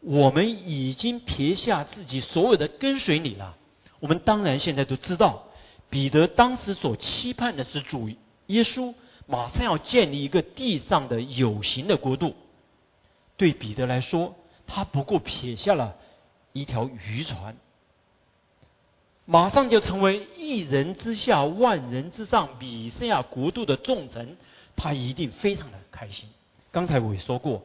[0.03, 3.57] 我们已经撇下自己所有的跟随你了。
[3.99, 5.49] 我们当然现在都知道，
[5.91, 8.09] 彼得当时所期盼的是主
[8.47, 8.95] 耶稣
[9.27, 12.35] 马上要建立一个地上的有形的国度。
[13.37, 14.35] 对彼得来说，
[14.67, 15.97] 他不过撇下了
[16.53, 17.57] 一条渔船，
[19.25, 24.37] 马上就成为一人之下万人之上米赛亚国度的重臣，
[24.75, 26.29] 他一定非常的开心。
[26.73, 27.63] 刚才我也说过。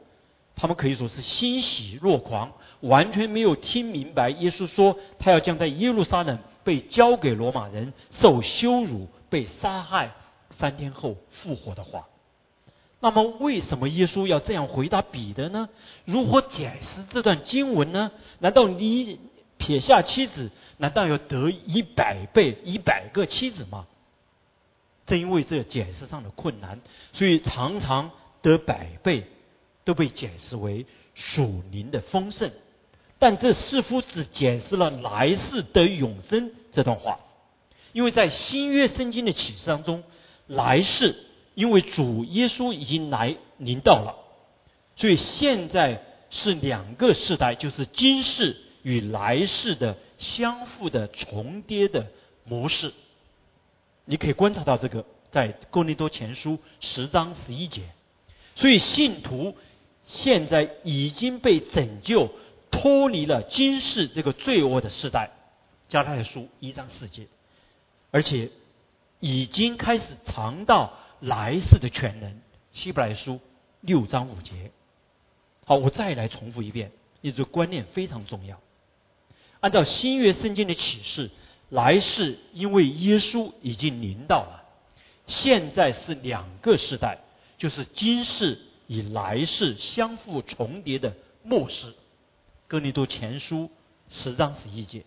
[0.53, 10.11] 他们可以说是欣喜若狂，完全没有听明白耶稣说他要将在耶路撒冷被交给罗马人受羞辱、被杀害，
[10.59, 12.07] 三天后复活的话。
[12.99, 15.69] 那么，为什么耶稣要这样回答彼得呢？
[16.05, 18.11] 如何解释这段经文呢？
[18.39, 19.19] 难道你
[19.57, 23.87] 撇下妻子，难道要得一百倍、一百个妻子吗？
[25.07, 26.81] 正因为这解释上的困难，
[27.13, 28.11] 所以常常
[28.41, 29.25] 得百倍。
[29.83, 30.85] 都被解释为
[31.15, 32.51] 属灵的丰盛，
[33.17, 37.19] 但这似乎只解释了来世得永生这段话，
[37.91, 40.03] 因为在新约圣经的启示当中，
[40.55, 41.15] 来世
[41.55, 44.15] 因为主耶稣已经来临到了，
[44.95, 52.07] 所以现在是两个世代，就是今世与来世的相互的重叠的
[52.43, 52.93] 模式。
[54.05, 57.83] 你可以观察到这个，在哥林多前书十章十一节，
[58.55, 59.55] 所以信徒。
[60.07, 62.29] 现在已经被拯救，
[62.71, 65.31] 脱离了今世这个罪恶的时代，
[65.87, 67.27] 加太书一章四节，
[68.09, 68.49] 而且
[69.21, 72.41] 已经开始尝到来世的全能，
[72.73, 73.39] 希伯来书
[73.79, 74.71] 六章五节。
[75.65, 78.59] 好，我再来重复一遍，一个观念非常重要。
[79.61, 81.31] 按照新约圣经的启示，
[81.69, 84.65] 来世因为耶稣已经临到了，
[85.27, 87.19] 现在是两个时代，
[87.57, 88.59] 就是今世。
[88.87, 91.93] 与来世相互重叠的末世，
[92.67, 93.69] 哥林多前书
[94.09, 95.05] 十章十一节。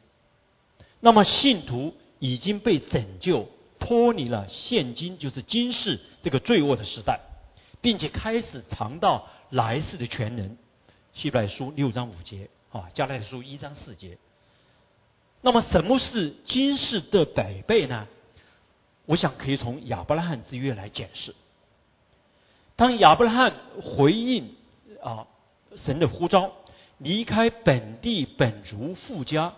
[1.01, 3.47] 那么信徒已经被拯救，
[3.85, 7.21] 脱离了现今就是今世这个罪恶的时代，
[7.81, 10.57] 并且开始尝到来世的全能。
[11.13, 14.19] 希伯来书六章五节啊，加来书一章四节。
[15.43, 18.09] 那么什么是今世的百倍呢？
[19.07, 21.35] 我想可以从亚伯拉罕之约来解释。
[22.75, 24.55] 当亚伯拉罕回应
[25.03, 25.27] 啊
[25.85, 26.53] 神的呼召，
[26.97, 29.53] 离开本地本族富家，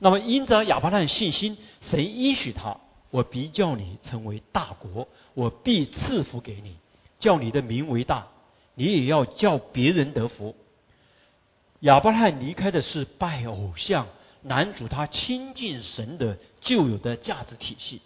[0.00, 1.56] 那么因着亚伯拉罕信心，
[1.90, 2.78] 神应许他：
[3.10, 6.76] 我必叫你成为大国，我必赐福给你，
[7.18, 8.28] 叫你的名为大，
[8.74, 10.54] 你也要叫别人得福。
[11.80, 14.06] 亚伯拉罕离开的是拜偶像。
[14.42, 18.00] 男主他亲近神的旧有的价值体系，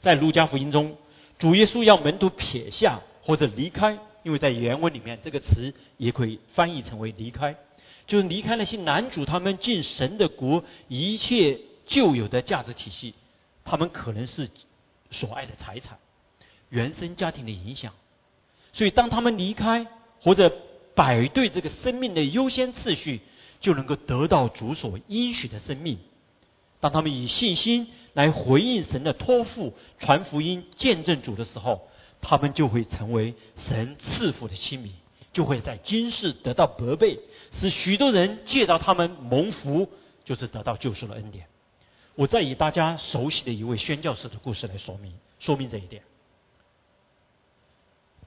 [0.00, 0.96] 在路加福音中，
[1.40, 7.56] 主耶稣要门徒撇下或者离开，因为在原文里面这个词也可以翻译成为离开，
[8.06, 13.12] 就是离开那些男主他们进神的国一切旧有的价值体系，
[13.66, 14.48] 他们可能是
[15.10, 15.98] 所爱的财产、
[16.70, 17.92] 原生家庭的影响，
[18.72, 19.86] 所以当他们离开
[20.22, 20.50] 或者
[20.94, 23.20] 摆对这个生命的优先次序。
[23.58, 25.98] 就能够得到主所应许的生命。
[26.78, 31.88] 当他们以信心来回应神的托付、传福音、见证主的时候，
[32.20, 33.34] 他们就会成为
[33.66, 34.92] 神赐福的亲民，
[35.32, 37.18] 就会在今世得到百倍，
[37.58, 39.88] 使许多人借到他们蒙福，
[40.26, 41.46] 就是得到救赎的恩典。
[42.16, 46.02] 我再以大家熟悉的一位宣教士的故事来说明，说明这一点。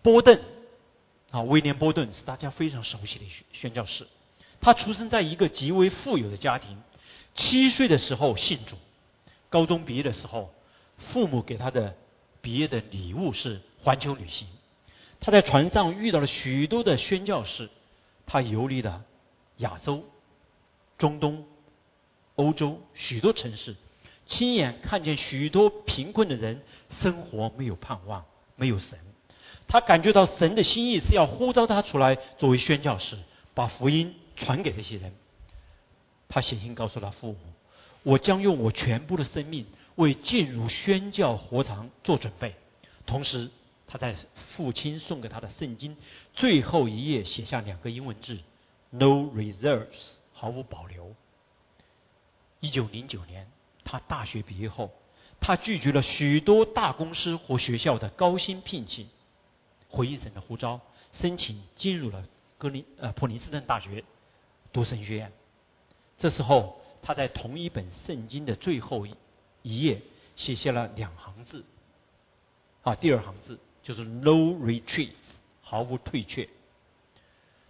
[0.04, 0.40] 波顿
[1.32, 4.08] 啊，威廉·波顿是大家非常熟悉的宣宣教士。
[4.62, 6.82] 他出生在一个极为富有的家庭，
[7.34, 8.76] 七岁的时候信主，
[9.50, 10.54] 高中毕业的时候，
[11.12, 11.96] 父母给他的
[12.42, 14.48] 毕业的礼物是环球旅行。
[15.20, 17.70] 他在船上遇到了许多的宣教士，
[18.28, 19.04] 他游历了
[19.58, 20.04] 亚洲、
[20.98, 21.48] 中东、
[22.40, 23.76] 欧洲许多城市，
[24.26, 26.62] 亲眼看见许多贫困的人
[27.02, 28.26] 生活没有盼望，
[28.56, 28.98] 没有神。
[29.68, 33.18] 他感觉到神的心意是要呼召他出来作为宣教士，
[33.54, 34.16] 把福音。
[34.42, 35.12] 传给这些人，
[36.30, 37.40] 他写信告诉他父母
[38.04, 42.56] ：“我将用我全部的生命为进入宣教活堂做准备。”
[43.06, 43.50] 同时，
[43.86, 44.16] 他在
[44.56, 45.98] 父亲送给他的圣经
[46.34, 48.40] 最后一页写下两个英文字
[48.92, 49.88] ：“No reserves”，
[50.32, 51.14] 毫无保留。
[52.60, 53.48] 一九零九年，
[53.84, 54.92] 他大学毕业后，
[55.40, 59.08] 他拒绝了许多大公司和学校的高薪聘请，
[59.90, 60.82] 回应神的呼召，
[61.14, 62.26] 申请进入了
[62.58, 64.04] 格林呃普林斯顿大学。
[64.72, 65.32] 读神学院，
[66.20, 69.08] 这时候他在同一本圣经的最后
[69.64, 70.02] 一页
[70.36, 71.66] 写下了两行字，
[72.84, 75.14] 啊，第二行字就是 “No retreat”，
[75.62, 76.48] 毫无退却。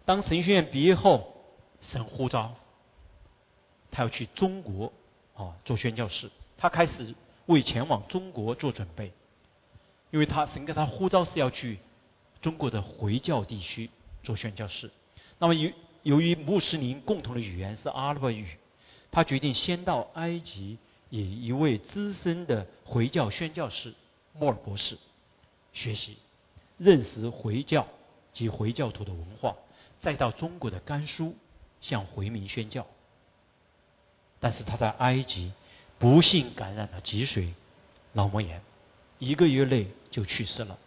[0.04, 1.38] 当神学院毕业后，
[1.84, 2.56] 神呼召
[3.92, 4.92] 他要去中国
[5.36, 9.12] 啊做宣教士，他开始为前往中国做准备，
[10.12, 11.80] 因为他神给他呼召是要去
[12.42, 13.90] 中国的回教地区
[14.24, 14.92] 做宣教士，
[15.38, 15.72] 那么由
[16.04, 18.48] 由于穆斯林共同的语言是阿拉伯语，
[19.12, 20.78] 他决定先到埃及，
[21.10, 23.94] 以一位资深的回教宣教士
[24.34, 24.98] 莫尔博士
[25.74, 26.18] 学习，
[26.78, 27.86] 认识回教
[28.32, 29.56] 及回教徒的文化，
[30.02, 31.36] 再到中国的甘肃
[31.82, 32.86] 向回民宣教。
[34.40, 35.52] 但是他在埃及
[35.98, 37.50] 不幸感染了脊髓
[38.14, 38.62] 脑膜炎，
[39.18, 40.78] 一个月内就去世了。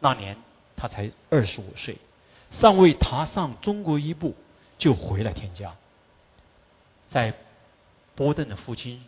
[0.00, 0.36] 那年
[0.76, 1.98] 他才二十五岁，
[2.60, 4.34] 尚未踏上中国一步。
[4.76, 5.76] 就回了天家。
[7.08, 7.32] 在
[8.16, 9.04] 波顿的父亲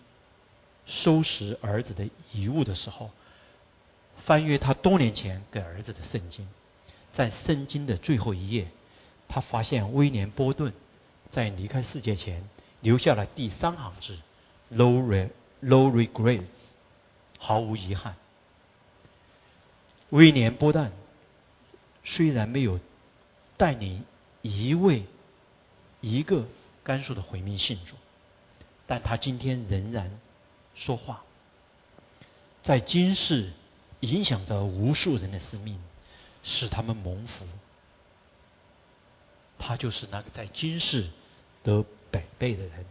[0.86, 3.10] 收拾儿子的遗物的时候，
[4.24, 6.48] 翻阅他多年前给儿子的圣经，
[7.14, 8.68] 在圣经的最后一页，
[9.26, 10.72] 他发现威廉波顿
[11.32, 12.48] 在离开世界前
[12.86, 14.16] 留下了第三行字
[14.68, 16.44] ：“No re no regrets”，
[17.36, 18.14] 毫无遗憾。
[20.10, 20.92] 威廉波顿
[22.04, 22.78] 虽然没有
[23.56, 24.04] 带领
[24.42, 25.04] 一位。
[26.00, 26.46] 一个
[26.84, 27.96] 甘肃的回民信主，
[28.86, 30.20] 但他今天仍然
[30.76, 31.24] 说话，
[32.62, 33.50] 在今世
[34.00, 35.80] 影响着无数人的生命，
[36.44, 37.46] 使他们蒙福。
[39.58, 41.08] 他就是那个在今世
[41.64, 42.84] 得百倍的人。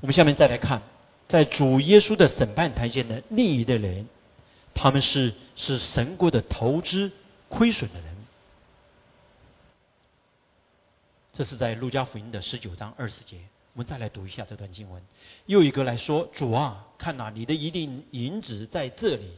[0.00, 0.82] 我们下面再来看，
[1.28, 4.06] 在主耶稣的审判台前的另一类人，
[4.74, 7.10] 他们是是神国的投资
[7.48, 8.14] 亏损的人。
[11.32, 13.38] 这是在路加福音的十九章二十节，
[13.72, 15.02] 我们再来读一下这段经文。
[15.46, 19.32] 又一个来说：“主啊，看哪，你的一锭银子在这里，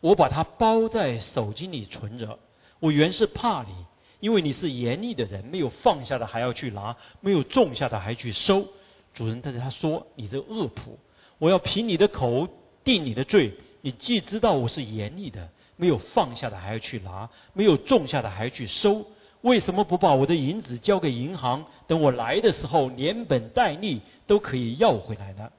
[0.00, 2.38] 我把它包在手巾里存着。
[2.80, 3.86] 我原是怕你，
[4.20, 8.68] 因为你是严厉的人，没有放下的还要去拿，没有种下的还去收。
[9.14, 10.96] 主人对他说：“你这恶仆，
[11.38, 12.48] 我要凭你的口
[12.84, 13.54] 定你的罪。
[13.80, 19.06] 你既知道我是严厉的，没有放下的还要去拿，没有种下的还要去收。
[19.40, 25.50] 为什么不把我的银子交给银行，等我来的时候连本带利都可以要回来呢？”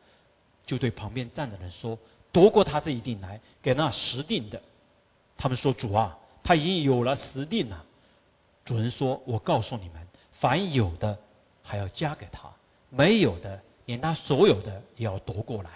[0.66, 1.98] 就对旁边站的人说
[2.32, 4.62] ：“夺过他这一定来，给那十定的。”
[5.36, 7.84] 他们说：“主啊，他已经有了十定了。”
[8.66, 11.18] 主人说：“我告诉你们，凡有的
[11.64, 12.52] 还要加给他。”
[12.90, 15.70] 没有的，连他所有的也要夺过来。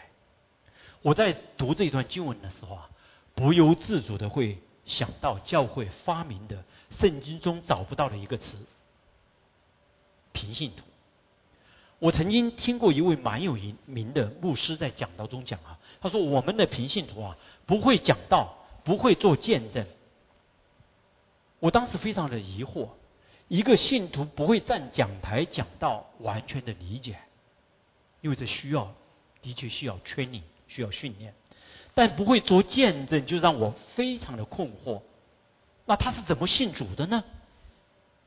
[1.02, 2.90] 我在读这一段经文的时候啊，
[3.34, 6.64] 不由自主的会想到教会发明的
[7.00, 8.44] 圣经中找不到的一个词——
[10.34, 10.84] 平信徒。
[12.00, 19.86] 我曾经听过一位蛮有名的牧师在讲道中讲啊，他说：“我们的平信徒啊，不会讲道，不会做见证。”
[21.60, 22.90] 我当时非常的疑惑。
[23.48, 27.18] 一个信徒不会站讲台讲到，完全的理解，
[28.22, 28.92] 因为这需要，
[29.44, 31.36] 的确需要 training，需要训练，
[31.94, 35.02] 但不会做见证，就让我非常的困惑。
[35.86, 37.24] 那他是怎么信主的呢？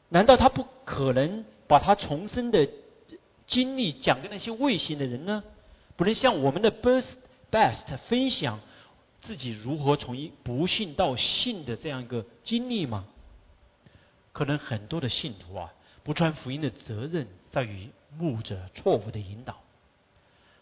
[0.08, 2.68] 难道他不可能把他重生的
[3.48, 5.42] 经历讲给那些未信的人呢？
[5.96, 7.06] 不能像我们的 best
[7.50, 8.60] best 分享
[9.20, 13.04] 自己如何从一不信到信的这样一个经历吗？
[14.38, 15.74] 可能很多的信徒啊，
[16.04, 19.60] 不传福音的责任在于牧者错误的引导。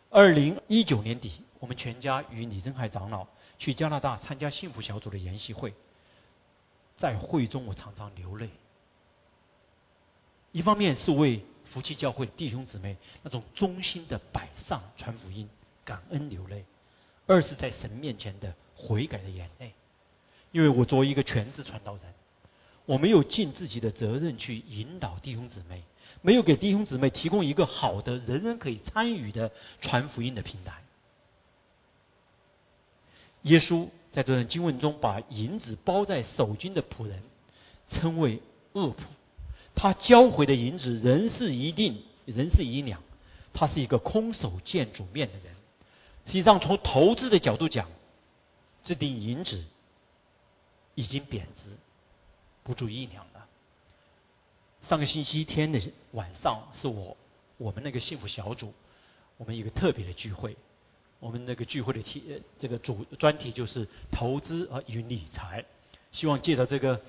[0.09, 3.27] 二零一九年底，我们全家与李振海长老
[3.59, 5.75] 去加拿大参加幸福小组的研习会，
[6.97, 8.49] 在会中我常常流泪。
[10.53, 15.51] 一方面是为福气教会弟兄姊妹那种忠心的摆上传福音，
[15.85, 16.63] 感恩流泪；
[17.27, 19.75] 二是在神面前的悔改的眼泪，
[20.51, 22.15] 因为我作为一个全职传道人。
[22.87, 25.83] 我没有尽自己的责任去引导弟兄姊妹，
[26.23, 30.83] 没有给弟兄姊妹提供一个好的、人人可以参与的传福音的平台。
[33.43, 37.23] 耶稣在这段经文中把银子包在手巾的仆人
[37.91, 38.41] 称为
[38.73, 38.97] 恶仆，
[39.75, 43.03] 他交回的银子仍是一定，仍是一两，
[43.53, 45.55] 他是一个空手见主面的人。
[46.27, 47.89] 实际上，从投资的角度讲，
[48.85, 49.65] 这锭银子
[50.95, 51.71] 已经贬值。
[52.67, 53.47] 不足一两了。
[54.89, 57.17] 上个星期天的晚上是我
[57.59, 58.75] 我们那个幸福小组，
[59.37, 60.57] 我们一个特别的聚会。
[61.21, 65.65] 我们那个聚会的题，这个主专题就是投资啊与理财。
[66.13, 67.01] 希望借着这个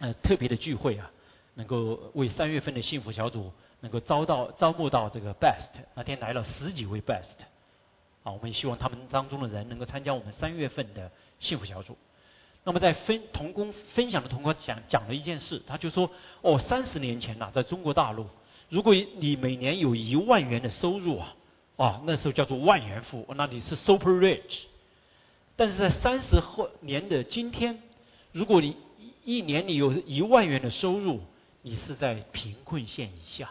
[0.00, 1.10] 呃特别的聚会啊，
[1.54, 3.50] 能够为三月份的幸福小组
[3.80, 5.66] 能够招到招募到这个 best。
[5.94, 7.24] 那天来了十几位 best，
[8.22, 11.10] 啊，我们希望他们当中的人能够参加我们三月份的
[11.40, 11.96] 幸福小组。
[12.68, 16.10] 那么在分同工分享的同工讲讲了一件事，他就说：
[16.42, 18.26] 哦，三十年前呐，在中国大陆，
[18.68, 21.34] 如果你每年有一万元的收入啊，
[21.78, 24.64] 啊，那时候叫做万元户，那你是 super rich。
[25.56, 27.82] 但是在三十后年的今天，
[28.32, 28.76] 如果你
[29.24, 31.22] 一年你有一万元的收入，
[31.62, 33.48] 你是在贫困线以下，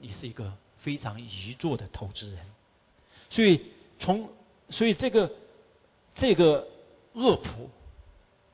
[0.00, 2.38] 你是一个非常愚拙的投资人。
[3.30, 3.60] 所以
[4.00, 4.28] 从
[4.70, 5.30] 所以这个
[6.16, 6.66] 这个。
[7.14, 7.68] 恶仆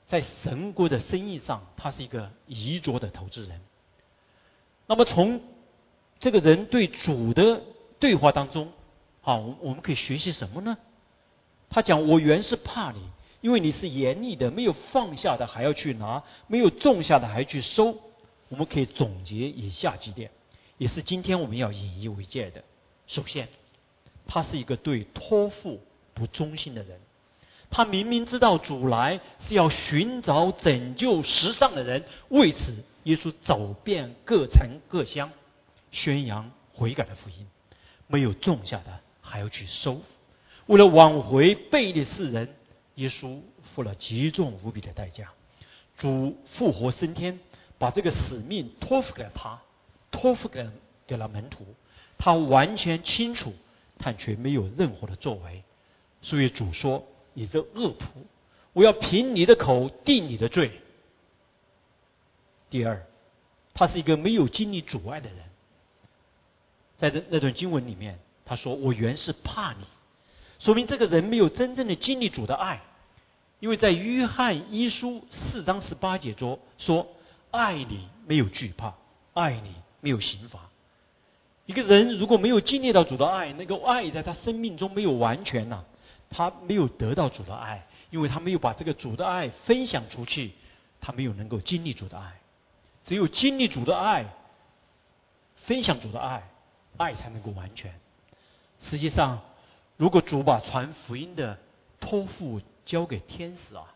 [0.09, 3.61] 在神国的生意上，他是一个愚拙的投资人。
[4.87, 5.41] 那么从
[6.19, 7.63] 这个人对主的
[7.99, 8.73] 对话当中，
[9.21, 10.79] 好，我我们可以学习什么呢？
[11.71, 13.01] 他讲：“我原是怕你，
[13.43, 17.95] 因为你是严厉的，没有放下的还要去拿，没有种下的还要去收。”
[18.49, 20.31] 我们可以总结以下几点，
[20.79, 22.65] 也是今天我们要引以为戒的。
[23.07, 23.47] 首先，
[24.27, 25.83] 他是一个对托付
[26.15, 26.99] 不忠心的人。
[27.71, 32.59] 他明明知道主来是要寻找拯救时尚的人，为此
[33.05, 35.31] 耶稣走遍各城各乡，
[35.93, 37.47] 宣扬悔改的福音。
[38.07, 40.01] 没有种下的还要去收，
[40.67, 42.49] 为了挽回背逆世人，
[42.95, 43.39] 耶稣
[43.75, 45.31] 付了极重无比的代价。
[45.99, 47.39] 主复活升天，
[47.79, 49.61] 把这个使命托付给了他，
[50.11, 50.67] 托付给
[51.07, 51.67] 给了门徒。
[52.17, 53.53] 他完全清楚，
[53.99, 55.63] 但却没有任何的作为。
[56.23, 57.07] 所以主说。
[57.39, 58.05] 你这恶仆，
[58.73, 60.73] 我要凭你的口定你的罪。
[62.69, 63.07] 第二，
[63.75, 65.39] 他是一个没有经历阻碍的人，
[66.97, 69.85] 在这那段经文里面，他说：“我原是怕你。”
[70.59, 72.83] 说明这个人没有真正的经历主的爱，
[73.61, 77.07] 因为在约翰一书四章十八节中说
[77.53, 78.95] ：“爱你没有惧怕，
[79.33, 80.69] 爱你没有刑罚。”
[81.67, 85.85] 一个人如果没有经历到主的爱，那个爱在他生命中没有完全呐。
[86.31, 90.53] 他没有得到主的爱，因为他没有把这个主的爱分享出去，
[91.01, 92.41] 他没有能够经历主的爱。
[93.05, 94.27] 只有经历主的爱，
[95.65, 96.49] 分享主的爱，
[96.99, 97.99] 爱才能够完全。
[98.91, 99.41] 实际上，
[99.97, 101.59] 如果主把传福音的
[102.01, 103.95] 托付交给天使啊，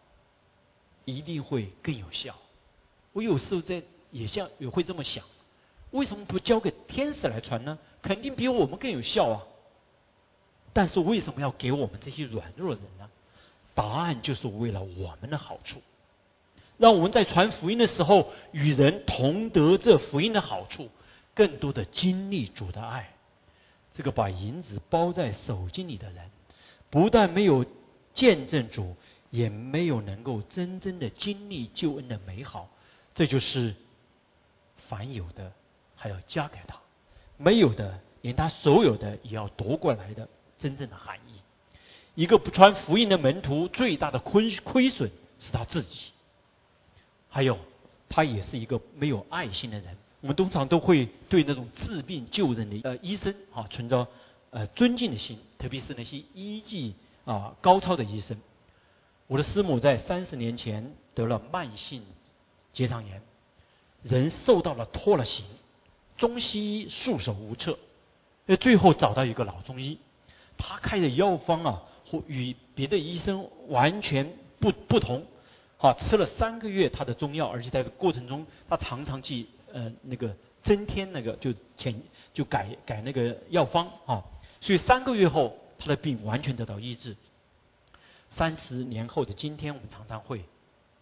[1.04, 2.34] 一定会更有效。
[3.12, 5.22] 我有时候在也像也会这么想，
[5.90, 7.78] 为什么不交给天使来传呢？
[8.00, 9.42] 肯定比我们更有效啊。
[10.72, 13.10] 但是为什么要给我们这些软弱的人呢？
[13.74, 15.80] 答案就是为了我们的好处，
[16.76, 20.90] 让我们在传福音的时候与人同得这福音的好处，
[21.34, 23.10] 更多的经历主的爱。
[23.94, 26.30] 这个把银子包在手巾里的人，
[26.90, 27.64] 不但没有
[28.14, 28.96] 见证主，
[29.30, 32.68] 也没有能够真正的经历救恩的美好。
[33.14, 33.74] 这就是
[34.88, 35.52] 凡有的
[35.94, 36.78] 还要加给他，
[37.36, 40.28] 没有的连他所有的也要夺过来的
[40.62, 41.40] 真正的含义。
[42.14, 45.10] 一个不穿福音的门徒，最大的亏亏损
[45.40, 46.12] 是他自己，
[47.28, 47.58] 还有
[48.08, 49.96] 他也是一个没有爱心的人。
[50.20, 54.06] 我们通常都会对那种治病救人的呃医生啊存着
[54.50, 56.94] 呃尊敬的心，特别是那些医技
[57.24, 58.38] 啊高超的医生。
[59.26, 62.04] 我的师母在三十年前得了慢性
[62.72, 63.22] 结肠炎，
[64.02, 65.44] 人受到了拖了形，
[66.18, 67.78] 中西医束手无策，
[68.46, 69.98] 呃最后找到一个老中医，
[70.62, 71.82] 他开的药方啊。
[72.04, 75.24] 或与别的医生完全不不同，
[75.78, 82.02] 好吃了三个月他的中药，而且在过程中他常常去呃那个增添那个就前
[82.34, 84.22] 就改改那个药方啊，
[84.60, 87.16] 所以三个月后他的病完全得到医治。
[88.36, 90.44] 三十年后的今天，我们常常会，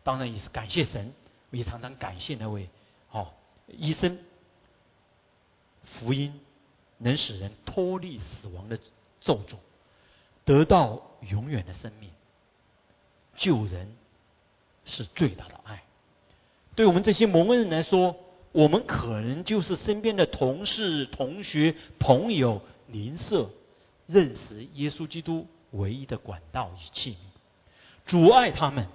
[0.04, 1.12] 当然也是感谢神，
[1.50, 2.68] 也常常感谢那位
[3.08, 3.34] 好
[3.66, 4.16] 医生。
[5.98, 6.40] 福音
[6.98, 8.78] 能使人脱离死亡的
[9.20, 9.56] 咒诅。
[10.44, 12.10] 得到永远的生命，
[13.36, 13.94] 救人
[14.84, 15.84] 是最大的爱。
[16.74, 18.16] 对我们这些蒙恩人来说，
[18.52, 23.50] 我们可能就是身边的同事、同学、朋友、邻舍，
[24.06, 27.16] 认识耶稣基督唯一的管道与器皿。
[28.06, 28.88] 阻碍他们，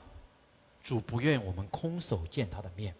[0.84, 2.95] 主不愿我们空手见他的面。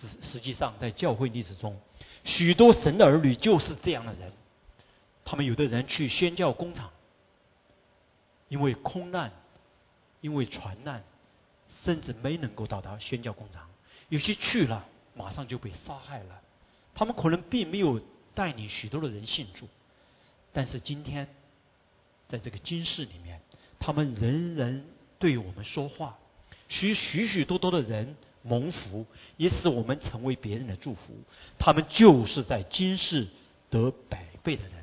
[0.00, 1.78] 实实际上，在教会历史中，
[2.24, 4.32] 许多神的儿女就是这样的人。
[5.26, 6.90] 他们有的人去宣教工厂。
[8.48, 9.32] 因为空难，
[10.20, 11.02] 因为船难，
[11.84, 13.68] 甚至没能够到达宣教工厂。
[14.08, 16.40] 有些去了，马上就被杀害了。
[16.94, 18.00] 他们可能并没有
[18.36, 19.66] 带领许多的人信主，
[20.52, 21.26] 但是今天，
[22.28, 23.40] 在这个今世里面，
[23.80, 24.84] 他们人人
[25.18, 26.16] 对我们说话，
[26.68, 29.04] 许许许多多的人蒙福，
[29.36, 31.00] 也使我们成为别人的祝福。
[31.58, 33.26] 他们就是在今世
[33.70, 34.75] 得百倍的人，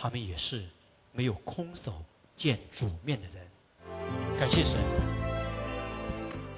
[0.00, 0.64] 他们也是
[1.12, 2.02] 没有空手。
[2.36, 4.72] 见主面的人，感谢神，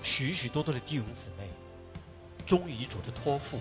[0.03, 1.49] 许许多多的弟兄姊妹
[2.47, 3.59] 忠于主的托付，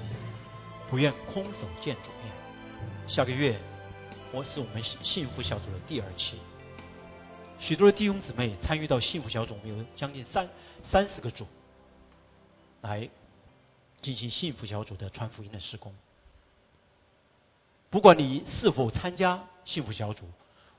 [0.90, 3.08] 不愿空手见主面。
[3.08, 3.58] 下个月，
[4.34, 6.38] 我是我们幸福小组的第二期，
[7.58, 10.50] 许多的弟兄姊妹参与到幸福小组，我们有将近三
[10.92, 11.48] 三十个组，
[12.82, 13.10] 来
[14.02, 15.96] 进行幸福小组的传福音的施工。
[17.90, 20.26] 不管你是否参加幸福小组，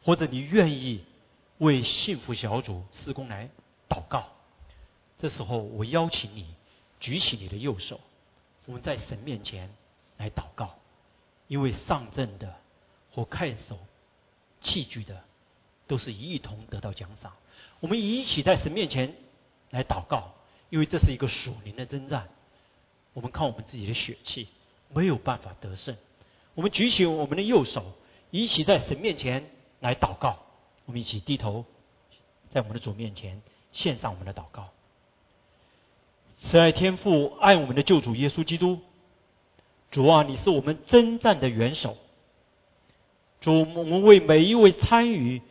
[0.03, 1.05] 或者你愿意。
[1.61, 3.51] 为幸福小组施工来
[3.87, 4.29] 祷告。
[5.19, 6.55] 这时候，我邀请你
[7.01, 8.01] 举起你的右手，
[8.65, 9.71] 我们在神面前
[10.17, 10.79] 来祷告。
[11.49, 12.57] 因为上阵的
[13.13, 13.79] 或看守
[14.63, 15.23] 器具的，
[15.87, 17.35] 都是一同得到奖赏。
[17.81, 19.15] 我们一起在神面前
[19.69, 20.33] 来祷告，
[20.71, 22.31] 因为这是一个属灵的征战。
[23.13, 24.49] 我们靠我们自己的血气
[24.89, 25.95] 没有办法得胜。
[26.55, 27.85] 我们举起我们的右手，
[28.31, 30.39] 一起在神面前来祷告。
[30.87, 31.65] 我们一起低头，
[32.51, 33.43] 在我们的主面前
[33.73, 34.69] 献上我们的祷告。
[36.43, 38.81] 慈爱天父，爱我们的救主耶稣基督。
[39.91, 41.97] 主啊，你是我们征战的元首。
[43.41, 45.43] 主，我们为每一位参与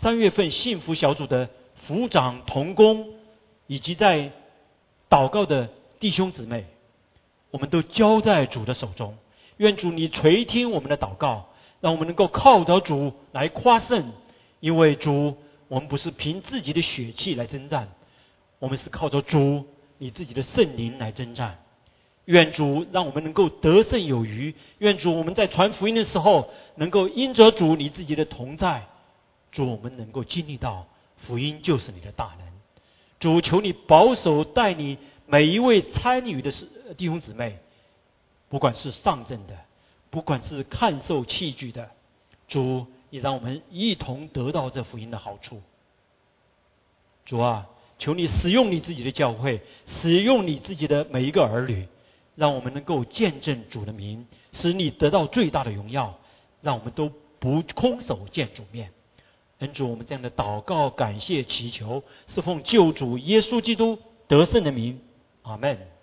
[0.00, 1.48] 三月份幸福小组的
[1.86, 3.14] 副长同工，
[3.66, 4.32] 以及在
[5.08, 5.70] 祷告的
[6.00, 6.66] 弟兄姊妹，
[7.50, 9.16] 我们都交在主的手中。
[9.58, 11.50] 愿主你垂听我们的祷告。
[11.80, 14.10] 让我们能够靠着主来夸胜，
[14.58, 15.36] 因为主，
[15.68, 17.90] 我们不是凭自己的血气来征战，
[18.58, 19.64] 我们是靠着主
[19.98, 21.60] 你自己的圣灵来征战。
[22.24, 24.56] 愿主让我们能够得胜有余。
[24.78, 28.88] 愿主我们在传福音的时候，能够因着主你自己的同在，
[29.52, 30.84] 主我们能够经历到
[31.18, 32.48] 福音就是你的大能。
[33.20, 36.52] 主求你保守带你每一位参与的
[36.96, 37.60] 弟兄姊妹，
[38.48, 39.54] 不管是上阵的。
[40.10, 41.90] 不管是看受器具的
[42.48, 45.60] 主，也让我们一同得到这福音的好处。
[47.26, 47.68] 主啊，
[47.98, 49.60] 求你使用你自己的教会，
[50.00, 51.86] 使用你自己的每一个儿女，
[52.36, 56.18] 让我们能够见证主的名，使你得到最大的荣耀，
[56.62, 58.90] 让我们都不空手见主面。
[59.58, 62.02] 恩主，我们这样的祷告、感谢、祈求，
[62.34, 65.02] 是奉救主耶稣基督得胜的名，
[65.42, 65.97] 阿门。